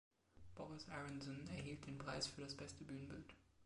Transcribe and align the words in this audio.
Boris 0.55 0.87
Aronson 0.89 1.47
erhielt 1.55 1.85
den 1.85 1.99
Preis 1.99 2.25
für 2.25 2.41
das 2.41 2.55
beste 2.57 2.83
Bühnenbild. 2.85 3.35